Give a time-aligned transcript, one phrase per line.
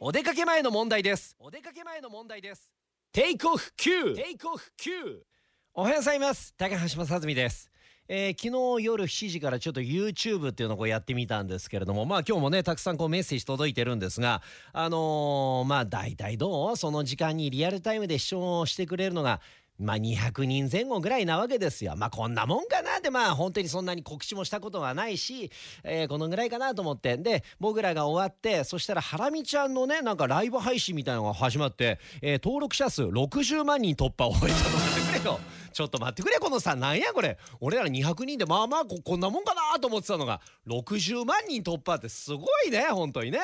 [0.00, 1.34] お出かけ前の問題です。
[1.40, 2.72] お出かけ前の問題です。
[3.12, 5.24] テイクオフ Q テイクオフ Q
[5.74, 6.54] おはようございます。
[6.56, 7.68] 高橋正澄です。
[8.06, 14.40] えー、昨日夜7時からちょっと YouTube っていうのをやってみたんですけれどもまあ今日もねたくさんこうメッセージ届いてるんですが
[14.72, 16.76] あのー、まあ大体どう？
[16.76, 19.40] その時間にリアルタイムで視聴してくれるのが
[19.78, 21.94] まあ200人前後ぐらいなわけですよ。
[21.96, 25.50] まあこんなもんかなってまあ本当にそんなに告知もしたことはないし、
[25.84, 27.16] えー、このぐらいかなと思って。
[27.16, 35.40] で、僕らが終わって、そしたらハラミちゃんのね、なんかライブ配信みたいなのが始まって、えー、登録者数60万人突破を終えたと待ってくれよ。
[35.72, 37.38] ちょっと待ってくれこのさ、なんやこれ。
[37.60, 43.38] 俺ら200人でまあまあここんなもんかなと思ってたのが、60万人突破ってすごいね、本当にね。